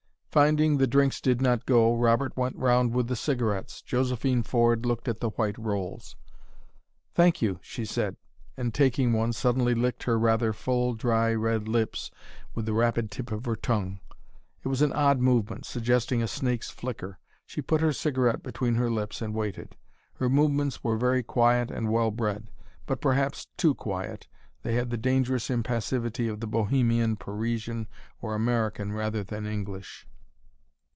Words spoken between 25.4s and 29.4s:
impassivity of the Bohemian, Parisian or American rather